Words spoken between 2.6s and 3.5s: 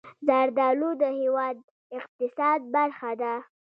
برخه ده.